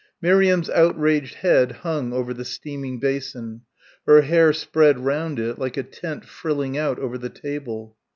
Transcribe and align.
Miriam's 0.19 0.67
outraged 0.67 1.35
head 1.35 1.71
hung 1.83 2.11
over 2.11 2.33
the 2.33 2.43
steaming 2.43 2.97
basin 2.99 3.61
her 4.07 4.21
hair 4.21 4.51
spread 4.51 4.97
round 5.05 5.37
it 5.37 5.59
like 5.59 5.77
a 5.77 5.83
tent 5.83 6.25
frilling 6.25 6.75
out 6.75 6.97
over 6.97 7.19
the 7.19 7.29
table. 7.29 7.95